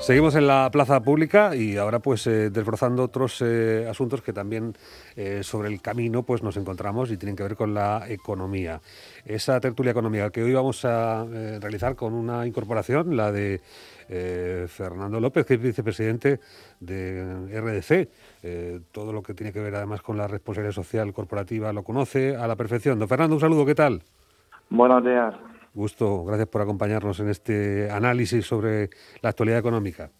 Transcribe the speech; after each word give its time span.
Seguimos 0.00 0.34
en 0.34 0.46
la 0.46 0.70
plaza 0.72 1.02
pública 1.02 1.54
y 1.54 1.76
ahora 1.76 1.98
pues 1.98 2.26
eh, 2.26 2.48
desbrozando 2.48 3.04
otros 3.04 3.42
eh, 3.42 3.86
asuntos 3.88 4.22
que 4.22 4.32
también 4.32 4.72
eh, 5.14 5.42
sobre 5.42 5.68
el 5.68 5.82
camino 5.82 6.22
pues 6.22 6.42
nos 6.42 6.56
encontramos 6.56 7.10
y 7.10 7.18
tienen 7.18 7.36
que 7.36 7.42
ver 7.42 7.54
con 7.54 7.74
la 7.74 8.04
economía. 8.08 8.80
Esa 9.26 9.60
tertulia 9.60 9.90
económica 9.90 10.30
que 10.30 10.42
hoy 10.42 10.54
vamos 10.54 10.86
a 10.86 11.26
realizar 11.60 11.96
con 11.96 12.14
una 12.14 12.46
incorporación, 12.46 13.14
la 13.14 13.30
de 13.30 13.60
Fernando 14.68 15.20
López, 15.20 15.44
que 15.44 15.54
es 15.54 15.62
vicepresidente 15.62 16.40
de 16.80 17.60
RDC. 17.60 18.88
todo 18.90 19.12
lo 19.12 19.22
que 19.22 19.34
tiene 19.34 19.52
que 19.52 19.60
ver 19.60 19.74
además 19.74 20.00
con 20.00 20.16
la 20.16 20.26
responsabilidad 20.26 20.74
social 20.74 21.12
corporativa 21.12 21.72
lo 21.74 21.82
conoce 21.82 22.34
a 22.34 22.48
la 22.48 22.56
perfección. 22.56 22.98
Don 22.98 23.06
Fernando, 23.06 23.36
un 23.36 23.40
saludo, 23.40 23.66
¿qué 23.66 23.74
tal? 23.74 24.02
Buenos 24.70 25.04
días. 25.04 25.49
Gusto, 25.72 26.24
gracias 26.24 26.48
por 26.48 26.62
acompañarnos 26.62 27.20
en 27.20 27.28
este 27.28 27.90
análisis 27.90 28.44
sobre 28.44 28.90
la 29.22 29.30
actualidad 29.30 29.58
económica. 29.58 30.10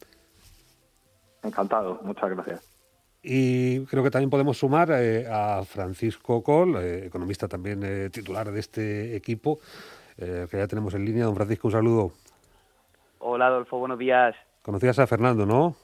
Encantado, 1.43 2.01
muchas 2.03 2.31
gracias. 2.31 2.71
Y 3.23 3.85
creo 3.87 4.03
que 4.03 4.11
también 4.11 4.31
podemos 4.31 4.59
sumar 4.59 4.91
eh, 4.93 5.27
a 5.31 5.63
Francisco 5.65 6.43
Col, 6.43 6.77
eh, 6.77 7.07
economista 7.07 7.49
también 7.49 7.83
eh, 7.85 8.09
titular 8.11 8.51
de 8.51 8.61
este 8.61 9.17
equipo, 9.17 9.59
que 10.17 10.49
ya 10.53 10.67
tenemos 10.67 10.93
en 10.93 11.07
línea. 11.07 11.25
Don 11.25 11.35
Francisco, 11.35 11.69
un 11.69 11.73
saludo. 11.73 12.13
Hola, 13.21 13.47
Adolfo, 13.47 13.79
buenos 13.79 13.99
días. 13.99 14.37
Conocías 14.61 14.99
a 14.99 15.07
Fernando, 15.07 15.47
¿no? 15.47 15.75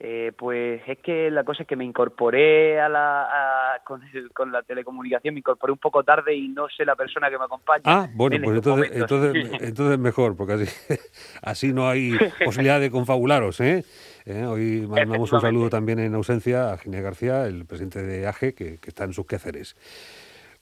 Eh, 0.00 0.30
pues 0.38 0.80
es 0.86 0.98
que 0.98 1.28
la 1.28 1.42
cosa 1.42 1.64
es 1.64 1.68
que 1.68 1.74
me 1.74 1.84
incorporé 1.84 2.80
a 2.80 2.88
la, 2.88 3.82
con, 3.84 4.52
la 4.52 4.62
telecomunicación, 4.62 5.34
me 5.34 5.40
incorporé 5.40 5.72
un 5.72 5.78
poco 5.78 6.04
tarde 6.04 6.36
y 6.36 6.46
no 6.46 6.68
sé 6.68 6.84
la 6.84 6.94
persona 6.94 7.28
que 7.28 7.36
me 7.36 7.44
acompaña. 7.46 7.82
Ah, 7.84 8.08
bueno, 8.14 8.36
pues 8.40 8.58
entonces, 8.58 8.92
entonces, 8.94 9.60
entonces, 9.60 9.98
mejor, 9.98 10.36
porque 10.36 10.52
así, 10.52 10.66
así 11.42 11.72
no 11.72 11.88
hay 11.88 12.16
posibilidad 12.44 12.78
de 12.78 12.92
confabularos. 12.92 13.60
¿eh? 13.60 13.84
¿Eh? 14.24 14.44
Hoy 14.44 14.86
mandamos 14.86 15.32
un 15.32 15.40
saludo 15.40 15.68
también 15.68 15.98
en 15.98 16.14
ausencia 16.14 16.72
a 16.72 16.78
Ginés 16.78 17.02
García, 17.02 17.46
el 17.46 17.66
presidente 17.66 18.00
de 18.00 18.28
AGE, 18.28 18.54
que, 18.54 18.78
que 18.78 18.90
está 18.90 19.02
en 19.02 19.12
sus 19.12 19.26
quehaceres. 19.26 19.74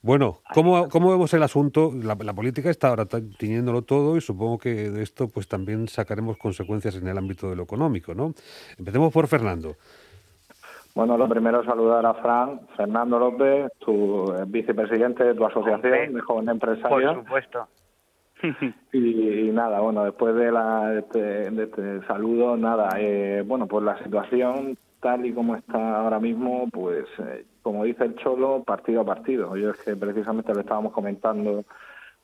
Bueno, 0.03 0.39
¿cómo, 0.55 0.89
¿cómo, 0.89 1.11
vemos 1.11 1.35
el 1.35 1.43
asunto? 1.43 1.91
La, 2.01 2.17
política 2.17 2.71
está 2.71 2.89
ahora 2.89 3.07
teniéndolo 3.07 3.83
todo 3.83 4.17
y 4.17 4.21
supongo 4.21 4.59
que 4.59 4.91
de 4.91 5.03
esto 5.03 5.29
pues 5.29 5.49
también 5.49 5.89
sacaremos 5.89 6.37
consecuencias 6.37 6.97
en 6.97 7.09
el 7.09 7.19
ámbito 7.19 7.51
de 7.51 7.57
lo 7.57 7.65
económico, 7.65 8.15
¿no? 8.15 8.33
Empecemos 8.79 9.13
por 9.13 9.27
Fernando. 9.27 9.75
Bueno, 10.95 11.19
lo 11.19 11.29
primero 11.29 11.61
es 11.61 11.67
saludar 11.67 12.07
a 12.07 12.15
Fran, 12.15 12.61
Fernando 12.77 13.19
López, 13.19 13.71
tu 13.81 14.33
vicepresidente 14.47 15.25
de 15.25 15.35
tu 15.35 15.45
asociación 15.45 16.15
de 16.15 16.21
jóvenes 16.21 16.53
empresarios. 16.53 17.15
Por 17.15 17.25
supuesto. 17.25 17.69
y, 18.93 19.51
nada, 19.53 19.81
bueno, 19.81 20.05
después 20.05 20.35
de, 20.35 20.53
la, 20.53 20.99
este, 20.99 21.49
este, 21.49 22.07
saludo, 22.07 22.57
nada, 22.57 22.91
eh, 22.99 23.43
bueno, 23.47 23.67
pues 23.67 23.85
la 23.85 24.03
situación 24.03 24.77
tal 25.01 25.27
y 25.27 25.33
como 25.33 25.57
está 25.57 26.01
ahora 26.01 26.21
mismo, 26.21 26.69
pues 26.73 27.07
eh, 27.19 27.45
como 27.63 27.85
dice 27.85 28.05
el 28.05 28.17
Cholo, 28.17 28.63
partido 28.65 29.01
a 29.01 29.05
partido. 29.05 29.57
Yo 29.57 29.71
es 29.71 29.77
que 29.79 29.97
precisamente 29.97 30.55
lo 30.55 30.61
estábamos 30.61 30.93
comentando 30.93 31.65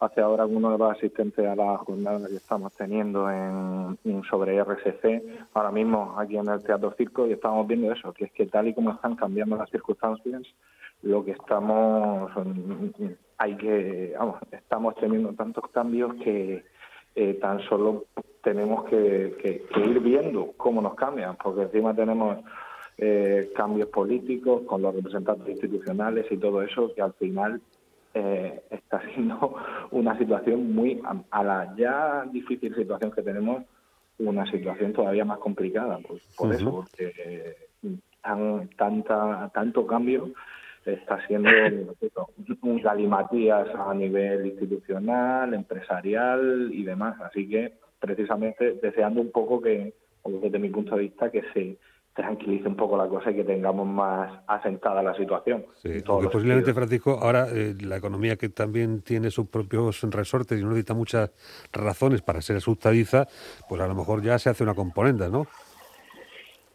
hace 0.04 0.20
ahora 0.20 0.46
uno 0.46 0.72
de 0.72 0.78
los 0.78 0.90
asistentes 0.90 1.46
a 1.46 1.54
la 1.54 1.78
jornada 1.78 2.26
que 2.26 2.36
estamos 2.36 2.72
teniendo 2.74 3.30
en, 3.30 4.22
sobre 4.28 4.60
RSC, 4.62 5.22
ahora 5.54 5.70
mismo 5.70 6.18
aquí 6.18 6.36
en 6.36 6.48
el 6.48 6.62
Teatro 6.62 6.92
Circo, 6.96 7.26
y 7.26 7.32
estamos 7.32 7.66
viendo 7.68 7.92
eso, 7.92 8.12
que 8.12 8.24
es 8.24 8.32
que 8.32 8.46
tal 8.46 8.66
y 8.66 8.74
como 8.74 8.90
están 8.90 9.14
cambiando 9.14 9.56
las 9.56 9.70
circunstancias, 9.70 10.42
lo 11.02 11.24
que 11.24 11.32
estamos, 11.32 12.32
hay 13.38 13.56
que, 13.56 14.14
vamos, 14.18 14.40
estamos 14.50 14.94
teniendo 14.96 15.32
tantos 15.34 15.64
cambios 15.72 16.14
que 16.16 16.64
eh, 17.14 17.34
tan 17.34 17.60
solo 17.68 18.06
tenemos 18.42 18.84
que 18.86 19.64
ir 19.76 20.00
viendo 20.00 20.52
cómo 20.56 20.82
nos 20.82 20.94
cambian, 20.94 21.36
porque 21.36 21.62
encima 21.62 21.94
tenemos 21.94 22.38
eh, 22.98 23.50
cambios 23.56 23.88
políticos 23.88 24.62
con 24.66 24.82
los 24.82 24.94
representantes 24.94 25.48
institucionales 25.48 26.26
y 26.30 26.36
todo 26.36 26.62
eso, 26.62 26.92
que 26.94 27.02
al 27.02 27.14
final 27.14 27.60
eh, 28.14 28.62
está 28.70 29.00
siendo 29.12 29.56
una 29.90 30.16
situación 30.18 30.72
muy, 30.72 31.00
a 31.30 31.42
la 31.42 31.74
ya 31.76 32.24
difícil 32.30 32.74
situación 32.74 33.10
que 33.10 33.22
tenemos, 33.22 33.64
una 34.18 34.44
situación 34.50 34.92
todavía 34.92 35.24
más 35.24 35.38
complicada, 35.38 35.98
pues 36.06 36.22
por 36.36 36.52
eso, 36.52 36.70
porque 36.70 37.12
eh, 37.16 37.96
tanta, 38.76 39.50
tanto 39.52 39.86
cambio 39.86 40.30
está 40.84 41.24
siendo 41.26 41.48
un 42.62 42.82
galimatías 42.82 43.68
a 43.74 43.94
nivel 43.94 44.46
institucional, 44.46 45.54
empresarial 45.54 46.70
y 46.72 46.82
demás. 46.84 47.20
Así 47.20 47.48
que, 47.48 47.74
precisamente, 48.00 48.78
deseando 48.82 49.20
un 49.20 49.30
poco 49.30 49.60
que, 49.60 49.94
desde 50.24 50.58
mi 50.58 50.70
punto 50.70 50.96
de 50.96 51.02
vista, 51.02 51.30
que 51.30 51.42
se 51.54 51.78
tranquilice 52.14 52.68
un 52.68 52.76
poco 52.76 52.96
la 52.96 53.08
cosa 53.08 53.30
y 53.30 53.36
que 53.36 53.44
tengamos 53.44 53.86
más 53.86 54.40
asentada 54.46 55.02
la 55.02 55.14
situación. 55.14 55.64
Sí, 55.76 56.02
porque 56.04 56.28
posiblemente, 56.28 56.74
Francisco, 56.74 57.18
ahora 57.20 57.46
eh, 57.50 57.74
la 57.80 57.96
economía 57.96 58.36
que 58.36 58.50
también 58.50 59.00
tiene 59.00 59.30
sus 59.30 59.46
propios 59.46 60.02
resortes 60.02 60.58
y 60.58 60.62
no 60.62 60.68
necesita 60.68 60.94
muchas 60.94 61.30
razones 61.72 62.20
para 62.20 62.42
ser 62.42 62.56
asustadiza, 62.56 63.26
pues 63.68 63.80
a 63.80 63.86
lo 63.86 63.94
mejor 63.94 64.22
ya 64.22 64.38
se 64.38 64.50
hace 64.50 64.62
una 64.62 64.74
componente, 64.74 65.30
¿no? 65.30 65.46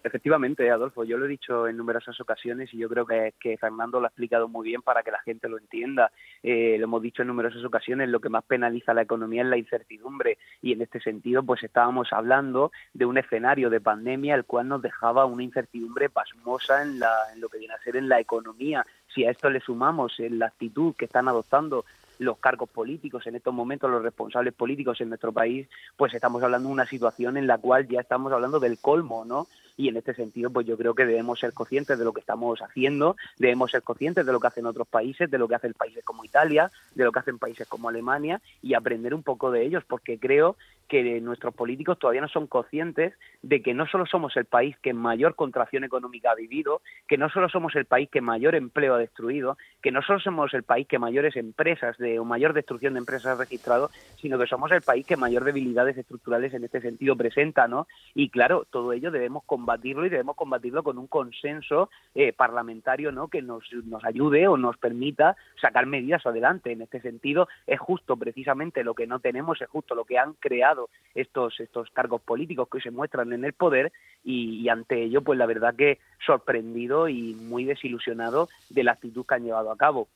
Efectivamente, 0.08 0.72
Adolfo, 0.72 1.04
yo 1.04 1.18
lo 1.18 1.26
he 1.26 1.28
dicho 1.28 1.68
en 1.68 1.76
numerosas 1.76 2.18
ocasiones 2.22 2.74
y 2.74 2.78
yo 2.78 2.88
creo 2.88 3.06
que, 3.06 3.58
Fernando 3.60 4.00
lo 4.00 4.06
ha 4.06 4.08
explicado 4.08 4.48
muy 4.48 4.70
bien 4.70 4.82
para 4.82 5.04
que 5.04 5.12
la 5.12 5.20
gente 5.20 5.50
lo 5.50 5.58
entienda. 5.58 6.12
Eh, 6.42 6.78
lo 6.80 6.86
hemos 6.86 7.02
dicho 7.02 7.24
en 7.24 7.28
numerosas 7.28 7.64
ocasiones, 7.66 8.08
lo 8.08 8.22
que 8.22 8.30
más 8.30 8.46
penaliza 8.46 8.94
la 8.94 9.02
economía 9.02 9.42
es 9.42 9.50
la 9.50 9.58
incertidumbre 9.58 10.38
y 10.62 10.72
en 10.72 10.82
este 10.82 11.02
sentido 11.02 11.44
pues 11.44 11.62
estábamos 11.62 12.14
hablando 12.14 12.72
de 12.94 13.06
un 13.06 13.18
escenario 13.18 13.70
de 13.70 13.82
pandemia 13.82 14.36
el 14.36 14.46
cual 14.46 14.70
nos 14.70 14.82
dejaba 14.82 15.26
una 15.26 15.44
incertidumbre 15.44 16.10
pasmosa 16.10 16.84
en, 16.84 17.00
la, 17.00 17.14
en 17.34 17.42
lo 17.42 17.50
que 17.50 17.58
viene 17.58 17.74
a 17.74 17.84
ser 17.84 17.98
en 17.98 18.08
la 18.08 18.22
economía. 18.22 18.86
Si 19.14 19.26
a 19.26 19.32
esto 19.32 19.50
le 19.50 19.60
sumamos 19.60 20.22
en 20.22 20.40
la 20.40 20.46
actitud 20.46 20.96
que 20.96 21.06
están 21.06 21.28
adoptando 21.28 21.84
los 22.20 22.38
cargos 22.38 22.70
políticos 22.70 23.28
en 23.28 23.36
estos 23.36 23.54
momentos, 23.54 23.92
los 23.92 24.02
responsables 24.02 24.54
políticos 24.54 25.02
en 25.02 25.10
nuestro 25.10 25.32
país, 25.32 25.68
pues 25.96 26.14
estamos 26.14 26.42
hablando 26.44 26.70
de 26.70 26.74
una 26.74 26.86
situación 26.86 27.38
en 27.38 27.48
la 27.48 27.58
cual 27.58 27.88
ya 27.88 28.02
estamos 28.02 28.32
hablando 28.32 28.60
del 28.60 28.80
colmo, 28.80 29.26
¿no? 29.26 29.48
Y 29.78 29.88
en 29.88 29.98
este 29.98 30.14
sentido 30.16 30.50
pues 30.50 30.66
yo 30.66 30.76
creo 30.76 30.96
que 30.96 31.06
debemos 31.06 31.40
ser 31.40 31.54
conscientes 31.54 31.98
de 31.98 32.04
lo 32.04 32.12
que 32.12 32.20
estamos 32.20 32.60
haciendo, 32.62 33.16
debemos 33.38 33.72
ser 33.72 33.84
conscientes 33.84 34.26
de 34.26 34.32
lo 34.32 34.40
que 34.40 34.48
hacen 34.48 34.66
otros 34.66 34.88
países, 34.88 35.30
de 35.30 35.38
lo 35.38 35.48
que 35.48 35.56
hacen 35.56 35.74
países 35.74 36.04
como 36.04 36.26
Italia, 36.26 36.72
de 36.96 37.04
lo 37.04 37.12
que 37.12 37.20
hacen 37.20 37.38
países 37.38 37.68
como 37.68 37.88
Alemania 37.88 38.42
y 38.62 38.74
aprender 38.74 39.14
un 39.14 39.24
poco 39.24 39.52
de 39.52 39.64
ellos 39.64 39.84
porque 39.88 40.18
creo 40.18 40.56
que 40.88 41.20
nuestros 41.22 41.54
políticos 41.54 42.00
todavía 42.00 42.22
no 42.22 42.28
son 42.28 42.48
conscientes 42.48 43.14
de 43.42 43.62
que 43.62 43.74
no 43.74 43.88
solo 43.88 44.06
somos 44.06 44.36
el 44.38 44.46
país 44.46 44.76
que 44.82 44.94
mayor 44.94 45.36
contracción 45.36 45.84
económica 45.84 46.32
ha 46.32 46.36
vivido, 46.36 46.82
que 47.08 47.18
no 47.18 47.30
solo 47.30 47.50
somos 47.50 47.76
el 47.76 47.86
país 47.86 48.10
que 48.10 48.22
mayor 48.22 48.56
empleo 48.56 48.96
ha 48.96 49.00
destruido, 49.00 49.58
que 49.82 49.92
no 49.92 50.02
solo 50.02 50.20
somos 50.20 50.54
el 50.54 50.64
país 50.64 50.88
que 50.88 51.00
mayores 51.00 51.36
empresas 51.36 51.98
de, 51.98 52.20
o 52.20 52.26
mayor 52.26 52.54
destrucción 52.54 52.94
de 52.94 53.00
empresas 53.00 53.36
ha 53.36 53.40
registrado, 53.40 53.90
sino 54.18 54.38
que 54.38 54.48
somos 54.48 54.72
el 54.72 54.82
país 54.82 55.06
que 55.06 55.18
mayor 55.18 55.44
debilidades 55.44 55.98
estructurales 55.98 56.54
en 56.54 56.64
este 56.64 56.82
sentido 56.82 57.16
presenta, 57.16 57.68
¿no? 57.68 57.88
Y 58.14 58.30
claro, 58.30 58.66
todo 58.70 58.94
ello 58.94 59.12
debemos 59.12 59.44
combatirlo 59.46 60.06
y 60.06 60.10
debemos 60.10 60.36
combatirlo 60.36 60.84
con 60.84 60.98
un 60.98 61.08
consenso 61.08 61.90
eh, 62.16 62.34
parlamentario, 62.34 63.12
¿no? 63.12 63.28
Que 63.28 63.42
nos, 63.42 63.64
nos 63.86 64.04
ayude 64.06 64.48
o 64.48 64.58
nos 64.58 64.78
permita 64.78 65.36
sacar 65.62 65.86
medidas 65.86 66.26
adelante. 66.26 66.72
En 66.72 66.82
este 66.82 67.02
sentido, 67.02 67.48
es 67.66 67.80
justo 67.80 68.18
precisamente 68.18 68.84
lo 68.84 68.94
que 68.94 69.08
no 69.08 69.20
tenemos, 69.20 69.62
es 69.62 69.70
justo 69.70 69.96
lo 69.96 70.06
que 70.06 70.18
han 70.18 70.34
creado 70.34 70.77
estos, 71.16 71.60
estos 71.60 71.90
cargos 71.92 72.22
políticos 72.22 72.68
que 72.72 72.82
se 72.82 72.92
muestran 72.92 73.34
en 73.34 73.44
el 73.46 73.54
poder 73.54 73.92
y, 74.24 74.68
ante 74.70 75.04
ello, 75.04 75.22
pues 75.22 75.40
la 75.40 75.46
verdad 75.46 75.76
que 75.76 76.00
sorprendido 76.26 77.08
y 77.08 77.34
muy 77.36 77.66
desilusionado 77.66 78.50
de 78.70 78.84
la 78.84 78.94
actitud 78.94 79.26
que 79.26 79.36
han 79.36 79.44
llevado 79.44 79.72
a 79.72 79.78
cabo. 79.78 80.08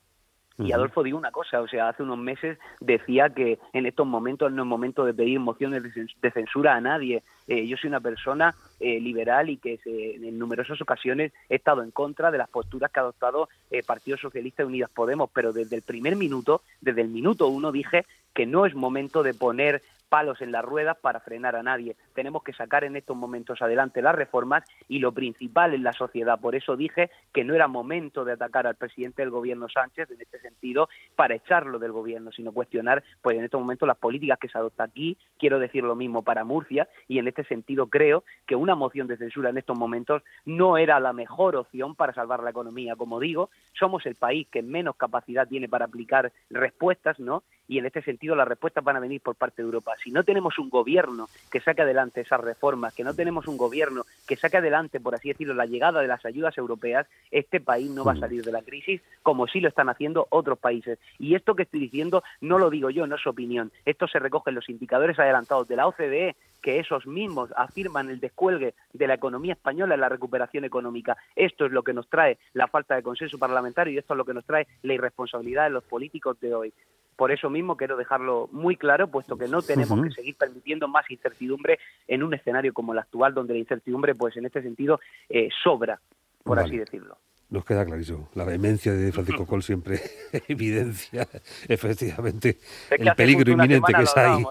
Y 0.58 0.74
Adolfo 0.74 1.02
digo 1.02 1.18
una 1.18 1.32
cosa, 1.32 1.62
o 1.62 1.68
sea, 1.68 1.90
hace 1.90 2.04
unos 2.04 2.20
meses 2.20 2.60
decía 2.80 3.30
que 3.30 3.58
en 3.74 3.86
estos 3.88 4.06
momentos 4.06 4.52
no 4.52 4.62
es 4.62 4.68
momento 4.68 5.06
de 5.06 5.14
pedir 5.14 5.40
mociones 5.40 5.82
de 5.84 6.32
censura 6.32 6.76
a 6.76 6.82
nadie. 6.82 7.24
Eh, 7.48 7.66
yo 7.66 7.78
soy 7.78 7.88
una 7.88 8.00
persona 8.00 8.54
eh, 8.80 9.00
liberal 9.00 9.50
y 9.50 9.58
que 9.58 9.80
en 9.86 10.38
numerosas 10.38 10.80
ocasiones 10.80 11.34
he 11.50 11.56
estado 11.56 11.82
en 11.82 11.90
contra 11.90 12.30
de 12.30 12.38
las 12.38 12.50
posturas 12.50 12.92
que 12.92 13.00
ha 13.00 13.04
adoptado 13.04 13.50
el 13.72 13.84
Partido 13.84 14.18
Socialista 14.18 14.62
y 14.62 14.68
Unidas 14.68 14.92
Podemos, 14.92 15.32
pero 15.34 15.52
desde 15.52 15.78
el 15.78 15.82
primer 15.82 16.16
minuto, 16.16 16.62
desde 16.80 17.02
el 17.02 17.08
minuto 17.08 17.48
uno 17.48 17.72
dije 17.72 18.06
que 18.34 18.46
no 18.46 18.66
es 18.66 18.76
momento 18.76 19.24
de 19.24 19.34
poner 19.34 19.82
palos 20.12 20.42
en 20.42 20.52
las 20.52 20.66
ruedas 20.66 20.98
para 20.98 21.22
frenar 21.22 21.56
a 21.56 21.64
nadie. 21.64 21.96
Tenemos 22.14 22.44
que 22.44 22.52
sacar 22.52 22.84
en 22.84 22.98
estos 22.98 23.16
momentos 23.16 23.62
adelante 23.62 24.02
las 24.02 24.14
reformas 24.14 24.66
y 24.90 25.00
lo 25.00 25.14
principal 25.14 25.74
en 25.74 25.84
la 25.84 25.94
sociedad. 25.94 26.38
Por 26.38 26.54
eso 26.54 26.76
dije 26.76 27.10
que 27.34 27.46
no 27.46 27.56
era 27.56 27.70
momento 27.70 28.26
de 28.26 28.34
atacar 28.34 28.68
al 28.68 28.76
presidente 28.76 29.22
del 29.22 29.32
gobierno 29.32 29.70
Sánchez 29.70 30.12
en 30.12 30.20
este 30.20 30.42
sentido 30.42 30.90
para 31.16 31.36
echarlo 31.36 31.80
del 31.80 31.94
gobierno, 31.94 32.34
sino 32.34 32.52
cuestionar, 32.52 33.02
pues 33.22 33.38
en 33.38 33.46
estos 33.46 33.62
momentos 33.62 33.88
las 33.88 33.98
políticas 33.98 34.38
que 34.38 34.50
se 34.50 34.58
adoptan 34.58 34.90
aquí. 34.90 35.18
Quiero 35.40 35.60
decir 35.60 35.86
lo 35.86 35.96
mismo 35.96 36.24
para 36.24 36.44
Murcia 36.44 36.90
y 37.08 37.18
en 37.18 37.30
este 37.30 37.46
sentido 37.46 37.88
creo 37.88 38.26
que 38.46 38.58
una 38.58 38.76
moción 38.76 39.08
de 39.08 39.16
censura 39.16 39.50
en 39.50 39.60
estos 39.60 39.78
momentos 39.78 40.24
no 40.44 40.78
era 40.78 41.00
la 41.00 41.14
mejor 41.14 41.56
opción 41.56 41.96
para 41.96 42.14
salvar 42.14 42.44
la 42.44 42.50
economía. 42.50 42.98
Como 42.98 43.22
digo, 43.22 43.50
somos 43.80 44.06
el 44.06 44.16
país 44.16 44.46
que 44.52 44.62
menos 44.62 44.98
capacidad 44.98 45.48
tiene 45.48 45.70
para 45.70 45.86
aplicar 45.86 46.34
respuestas, 46.50 47.18
¿no? 47.18 47.44
Y 47.72 47.78
en 47.78 47.86
este 47.86 48.02
sentido 48.02 48.36
las 48.36 48.50
respuestas 48.50 48.84
van 48.84 48.98
a 48.98 49.00
venir 49.00 49.22
por 49.22 49.36
parte 49.36 49.62
de 49.62 49.66
Europa. 49.66 49.94
Si 50.04 50.12
no 50.12 50.26
tenemos 50.26 50.60
un 50.60 50.70
gobierno 50.70 51.30
que 51.50 51.62
saque 51.62 51.84
adelante 51.84 52.20
esas 52.20 52.42
reformas, 52.42 52.94
que 52.94 53.06
no 53.06 53.14
tenemos 53.14 53.48
un 53.48 53.56
gobierno 53.56 54.04
que 54.28 54.36
saque 54.36 54.58
adelante, 54.58 55.00
por 55.00 55.16
así 55.16 55.30
decirlo, 55.30 55.54
la 55.54 55.66
llegada 55.66 56.02
de 56.02 56.08
las 56.10 56.26
ayudas 56.26 56.58
europeas, 56.58 57.08
este 57.32 57.62
país 57.62 57.90
no 57.90 58.04
va 58.04 58.12
a 58.12 58.16
mm. 58.16 58.20
salir 58.20 58.44
de 58.44 58.52
la 58.52 58.62
crisis 58.62 59.02
como 59.24 59.48
sí 59.48 59.62
lo 59.62 59.70
están 59.70 59.88
haciendo 59.88 60.28
otros 60.32 60.60
países. 60.60 61.00
Y 61.18 61.34
esto 61.36 61.56
que 61.56 61.64
estoy 61.64 61.80
diciendo 61.80 62.24
no 62.42 62.60
lo 62.60 62.70
digo 62.70 62.90
yo, 62.90 63.08
no 63.08 63.16
es 63.16 63.26
opinión. 63.26 63.72
Esto 63.86 64.06
se 64.06 64.20
recoge 64.20 64.50
en 64.50 64.56
los 64.56 64.68
indicadores 64.68 65.18
adelantados 65.18 65.70
de 65.70 65.78
la 65.78 65.88
OCDE, 65.88 66.36
que 66.62 66.80
esos 66.80 67.08
mismos 67.08 67.50
afirman 67.56 68.10
el 68.10 68.20
descuelgue 68.20 68.74
de 68.94 69.08
la 69.08 69.16
economía 69.16 69.54
española 69.54 69.96
en 69.96 70.02
la 70.02 70.10
recuperación 70.10 70.64
económica. 70.64 71.18
Esto 71.36 71.66
es 71.66 71.72
lo 71.72 71.84
que 71.84 71.94
nos 71.94 72.10
trae 72.10 72.38
la 72.54 72.68
falta 72.68 72.96
de 72.96 73.04
consenso 73.04 73.38
parlamentario 73.38 73.94
y 73.94 73.98
esto 73.98 74.14
es 74.14 74.18
lo 74.18 74.26
que 74.26 74.34
nos 74.34 74.46
trae 74.46 74.68
la 74.84 74.94
irresponsabilidad 74.94 75.66
de 75.66 75.72
los 75.72 75.84
políticos 75.84 76.40
de 76.40 76.54
hoy. 76.54 76.74
Por 77.16 77.32
eso 77.32 77.50
mismo 77.50 77.78
quiero 77.78 77.98
dejarlo 77.98 78.50
muy 78.52 78.78
claro, 78.78 79.08
puesto 79.08 79.38
que 79.38 79.48
no 79.48 79.62
tenemos 79.62 80.02
que 80.02 80.12
seguir 80.12 80.36
permitiendo 80.36 80.88
más 80.88 81.10
incertidumbre 81.12 81.78
en 82.08 82.24
un 82.24 82.34
escenario 82.34 82.74
como 82.74 82.94
el 82.94 83.00
actual, 83.00 83.34
donde 83.34 83.54
la 83.54 83.60
incertidumbre, 83.60 84.16
pues 84.16 84.38
en 84.38 84.46
este 84.46 84.62
sentido, 84.62 85.00
eh, 85.30 85.50
sobra, 85.64 86.00
por 86.44 86.58
así 86.58 86.78
decirlo. 86.78 87.18
Nos 87.52 87.66
queda 87.66 87.86
clarísimo. 87.86 88.30
La 88.34 88.46
vehemencia 88.46 88.94
de 88.94 89.12
Francisco 89.12 89.46
Col 89.48 89.62
siempre 89.62 90.00
evidencia 90.48 91.28
efectivamente 91.68 92.58
el 92.90 93.14
peligro 93.14 93.52
inminente 93.52 93.94
que 93.94 94.04
está 94.04 94.36
ahí. 94.36 94.44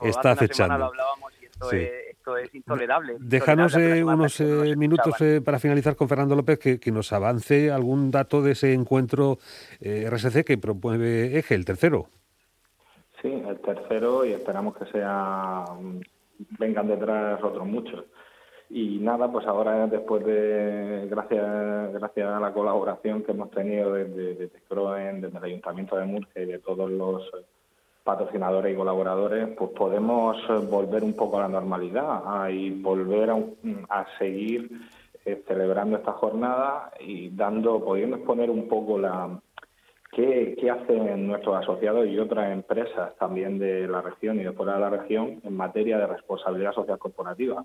está 0.00 0.32
acechando. 0.32 0.90
Esto, 1.72 2.36
es, 2.36 2.54
intolerable. 2.54 3.16
Déjanos 3.18 3.76
eh, 3.76 4.04
unos 4.04 4.40
eh, 4.40 4.74
minutos 4.76 5.14
para 5.44 5.58
finalizar 5.58 5.96
con 5.96 6.08
Fernando 6.08 6.36
López 6.36 6.58
que, 6.58 6.80
que, 6.80 6.90
nos 6.90 7.12
avance 7.12 7.70
algún 7.70 8.10
dato 8.10 8.42
de 8.42 8.52
ese 8.52 8.72
encuentro 8.72 9.38
RSC 9.80 10.44
que 10.44 10.58
propone 10.58 11.36
Eje, 11.38 11.54
el 11.54 11.64
tercero. 11.64 12.08
Sí, 13.22 13.28
el 13.28 13.58
tercero 13.60 14.24
y 14.24 14.32
esperamos 14.32 14.76
que 14.76 14.86
sea 14.86 15.64
mm, 15.80 16.00
vengan 16.58 16.88
detrás 16.88 17.42
otros 17.42 17.66
muchos. 17.66 18.04
Y 18.68 18.98
nada, 18.98 19.30
pues 19.30 19.46
ahora 19.46 19.86
después 19.86 20.24
de, 20.24 21.06
gracias, 21.08 21.92
gracias 21.92 22.28
a 22.28 22.40
la 22.40 22.52
colaboración 22.52 23.22
que 23.22 23.32
hemos 23.32 23.50
tenido 23.52 23.92
desde, 23.92 24.34
desde 24.34 24.60
Croen, 24.68 25.20
desde 25.20 25.38
el 25.38 25.44
Ayuntamiento 25.44 25.96
de 25.96 26.04
Murcia 26.04 26.42
y 26.42 26.46
de 26.46 26.58
todos 26.58 26.90
los 26.90 27.22
patrocinadores 28.06 28.72
y 28.72 28.76
colaboradores, 28.76 29.48
pues 29.58 29.70
podemos 29.72 30.36
volver 30.70 31.02
un 31.02 31.14
poco 31.14 31.38
a 31.38 31.42
la 31.42 31.48
normalidad 31.48 32.48
y 32.48 32.70
volver 32.70 33.30
a, 33.90 34.06
seguir 34.16 34.70
eh, 35.24 35.42
celebrando 35.48 35.96
esta 35.96 36.12
jornada 36.12 36.92
y 37.00 37.30
dando, 37.30 37.84
pudiendo 37.84 38.16
exponer 38.16 38.48
un 38.48 38.68
poco 38.68 38.96
la, 38.96 39.40
¿Qué, 40.12 40.70
hacen 40.70 41.26
nuestros 41.26 41.56
asociados 41.56 42.06
y 42.06 42.18
otras 42.18 42.52
empresas 42.52 43.14
también 43.18 43.58
de 43.58 43.88
la 43.88 44.00
región 44.00 44.40
y 44.40 44.44
de 44.44 44.52
fuera 44.52 44.74
de 44.74 44.80
la 44.80 44.90
región 44.90 45.40
en 45.42 45.56
materia 45.56 45.98
de 45.98 46.06
responsabilidad 46.06 46.72
social 46.72 46.98
corporativa? 46.98 47.64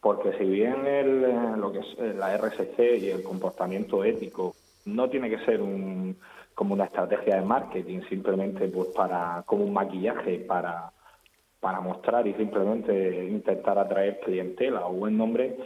Porque 0.00 0.32
si 0.38 0.44
bien 0.44 0.86
el, 0.86 1.24
eh, 1.24 1.56
lo 1.58 1.72
que 1.72 1.80
es 1.80 1.98
eh, 1.98 2.14
la 2.16 2.34
RSC 2.38 2.78
y 2.96 3.10
el 3.10 3.22
comportamiento 3.22 4.02
ético 4.04 4.54
no 4.86 5.10
tiene 5.10 5.28
que 5.28 5.44
ser 5.44 5.60
un, 5.60 6.16
como 6.54 6.74
una 6.74 6.84
estrategia 6.84 7.36
de 7.36 7.42
marketing, 7.42 8.00
simplemente 8.08 8.68
pues 8.68 8.88
para 8.88 9.42
como 9.46 9.64
un 9.64 9.72
maquillaje 9.72 10.40
para, 10.40 10.92
para 11.60 11.80
mostrar 11.80 12.26
y 12.26 12.34
simplemente 12.34 13.26
intentar 13.26 13.78
atraer 13.78 14.20
clientela 14.20 14.86
o 14.86 14.92
buen 14.92 15.16
nombre, 15.16 15.56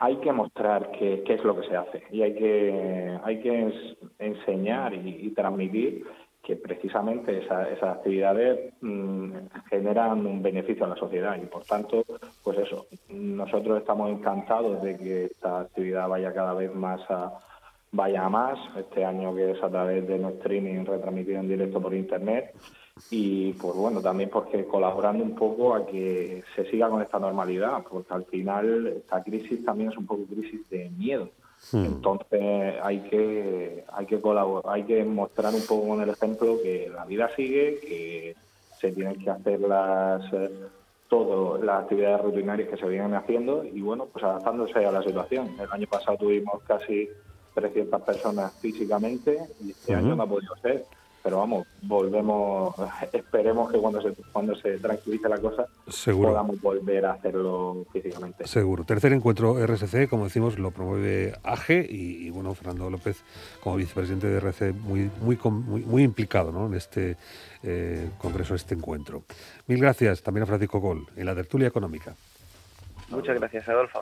hay 0.00 0.16
que 0.16 0.32
mostrar 0.32 0.90
qué, 0.92 1.22
qué 1.26 1.34
es 1.34 1.44
lo 1.44 1.60
que 1.60 1.68
se 1.68 1.76
hace. 1.76 2.02
Y 2.10 2.22
hay 2.22 2.34
que, 2.34 3.18
hay 3.22 3.40
que 3.40 3.72
enseñar 4.18 4.94
y, 4.94 5.30
transmitir 5.30 6.06
que 6.42 6.56
precisamente 6.56 7.38
esas 7.38 7.82
actividades 7.82 8.72
mm, 8.80 9.30
generan 9.68 10.26
un 10.26 10.42
beneficio 10.42 10.86
a 10.86 10.88
la 10.88 10.96
sociedad. 10.96 11.36
Y 11.40 11.46
por 11.46 11.64
tanto, 11.64 12.04
pues 12.42 12.58
eso, 12.58 12.86
nosotros 13.10 13.78
estamos 13.78 14.10
encantados 14.10 14.82
de 14.82 14.96
que 14.96 15.24
esta 15.26 15.60
actividad 15.60 16.08
vaya 16.08 16.32
cada 16.32 16.54
vez 16.54 16.74
más 16.74 17.02
a, 17.10 17.38
vaya 17.92 18.24
a 18.24 18.28
más, 18.28 18.58
este 18.76 19.04
año 19.04 19.34
que 19.34 19.52
es 19.52 19.62
a 19.62 19.68
través 19.68 20.06
de 20.06 20.18
nuestro 20.18 20.42
streaming 20.42 20.84
retransmitido 20.84 21.40
en 21.40 21.48
directo 21.48 21.80
por 21.80 21.94
internet 21.94 22.54
y 23.10 23.52
pues 23.54 23.74
bueno, 23.74 24.00
también 24.00 24.28
porque 24.30 24.64
colaborando 24.64 25.24
un 25.24 25.34
poco 25.34 25.74
a 25.74 25.86
que 25.86 26.44
se 26.54 26.68
siga 26.70 26.88
con 26.88 27.02
esta 27.02 27.18
normalidad, 27.18 27.82
porque 27.88 28.12
al 28.12 28.24
final 28.26 28.86
esta 28.88 29.22
crisis 29.22 29.64
también 29.64 29.90
es 29.90 29.96
un 29.96 30.06
poco 30.06 30.24
crisis 30.24 30.68
de 30.68 30.90
miedo. 30.90 31.30
Hmm. 31.72 31.84
Entonces 31.84 32.74
hay 32.82 33.00
que 33.00 33.84
hay 33.92 34.06
que 34.06 34.20
colaborar, 34.20 34.74
hay 34.74 34.84
que 34.84 35.04
mostrar 35.04 35.54
un 35.54 35.66
poco 35.66 35.88
con 35.88 36.02
el 36.02 36.10
ejemplo 36.10 36.56
que 36.62 36.90
la 36.94 37.04
vida 37.04 37.30
sigue, 37.34 37.78
que 37.80 38.36
se 38.78 38.92
tienen 38.92 39.18
que 39.18 39.30
hacer 39.30 39.60
las 39.60 40.22
todas 41.08 41.62
las 41.62 41.82
actividades 41.82 42.22
rutinarias 42.22 42.68
que 42.68 42.76
se 42.76 42.86
vienen 42.86 43.14
haciendo 43.14 43.64
y 43.64 43.80
bueno, 43.80 44.06
pues 44.06 44.24
adaptándose 44.24 44.84
a 44.84 44.92
la 44.92 45.02
situación. 45.02 45.56
El 45.58 45.70
año 45.70 45.86
pasado 45.88 46.16
tuvimos 46.18 46.62
casi 46.62 47.08
300 47.54 48.02
personas 48.02 48.52
físicamente 48.60 49.38
y 49.64 49.70
este 49.70 49.94
año 49.94 50.14
no 50.14 50.22
ha 50.22 50.26
podido 50.26 50.56
ser 50.56 50.84
pero 51.22 51.38
vamos, 51.38 51.66
volvemos, 51.82 52.74
esperemos 53.12 53.70
que 53.70 53.78
cuando 53.78 54.00
se, 54.00 54.14
cuando 54.32 54.54
se 54.56 54.78
tranquilice 54.78 55.28
la 55.28 55.38
cosa 55.38 55.66
podamos 56.06 56.60
volver 56.60 57.06
a 57.06 57.12
hacerlo 57.12 57.84
físicamente. 57.92 58.46
Seguro. 58.46 58.84
Tercer 58.84 59.12
encuentro 59.12 59.54
RSC, 59.64 60.08
como 60.08 60.24
decimos, 60.24 60.58
lo 60.58 60.70
promueve 60.70 61.34
AGE 61.42 61.86
y, 61.88 62.30
bueno, 62.30 62.54
Fernando 62.54 62.88
López 62.90 63.22
como 63.62 63.76
vicepresidente 63.76 64.28
de 64.28 64.36
RC 64.38 64.72
muy, 64.72 65.10
muy, 65.20 65.38
muy, 65.38 66.02
implicado 66.02 66.52
¿no? 66.52 66.66
en 66.66 66.74
este 66.74 67.16
eh, 67.62 68.08
congreso, 68.18 68.54
este 68.54 68.74
encuentro. 68.74 69.24
Mil 69.66 69.80
gracias 69.80 70.22
también 70.22 70.44
a 70.44 70.46
Francisco 70.46 70.80
Gol 70.80 71.06
en 71.16 71.26
la 71.26 71.34
tertulia 71.34 71.68
económica. 71.68 72.14
Muchas 73.10 73.38
gracias, 73.38 73.68
Adolfo. 73.68 74.00